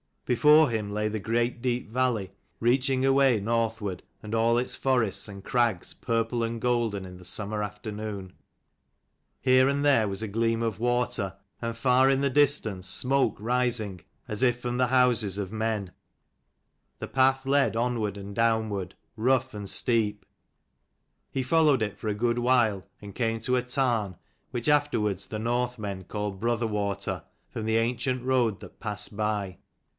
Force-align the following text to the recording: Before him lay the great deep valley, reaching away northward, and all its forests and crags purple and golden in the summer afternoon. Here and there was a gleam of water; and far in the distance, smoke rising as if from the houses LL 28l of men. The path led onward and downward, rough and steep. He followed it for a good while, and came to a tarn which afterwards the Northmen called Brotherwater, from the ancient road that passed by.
Before 0.25 0.69
him 0.69 0.89
lay 0.91 1.09
the 1.09 1.19
great 1.19 1.61
deep 1.61 1.91
valley, 1.91 2.31
reaching 2.61 3.05
away 3.05 3.39
northward, 3.41 4.01
and 4.23 4.33
all 4.33 4.57
its 4.57 4.77
forests 4.77 5.27
and 5.27 5.43
crags 5.43 5.93
purple 5.93 6.41
and 6.41 6.59
golden 6.61 7.05
in 7.05 7.17
the 7.17 7.25
summer 7.25 7.61
afternoon. 7.61 8.33
Here 9.41 9.67
and 9.67 9.83
there 9.85 10.07
was 10.07 10.23
a 10.23 10.29
gleam 10.29 10.63
of 10.63 10.79
water; 10.79 11.35
and 11.61 11.75
far 11.77 12.09
in 12.09 12.21
the 12.21 12.29
distance, 12.29 12.87
smoke 12.87 13.35
rising 13.39 14.01
as 14.27 14.41
if 14.41 14.59
from 14.61 14.77
the 14.77 14.87
houses 14.87 15.37
LL 15.37 15.41
28l 15.43 15.43
of 15.43 15.51
men. 15.51 15.91
The 16.99 17.09
path 17.09 17.45
led 17.45 17.75
onward 17.75 18.15
and 18.17 18.33
downward, 18.33 18.95
rough 19.17 19.53
and 19.53 19.69
steep. 19.69 20.25
He 21.29 21.43
followed 21.43 21.81
it 21.81 21.99
for 21.99 22.07
a 22.07 22.15
good 22.15 22.39
while, 22.39 22.85
and 23.01 23.13
came 23.13 23.41
to 23.41 23.57
a 23.57 23.61
tarn 23.61 24.15
which 24.51 24.69
afterwards 24.69 25.27
the 25.27 25.39
Northmen 25.39 26.05
called 26.05 26.39
Brotherwater, 26.39 27.25
from 27.49 27.65
the 27.65 27.77
ancient 27.77 28.23
road 28.23 28.61
that 28.61 28.79
passed 28.79 29.15
by. 29.17 29.57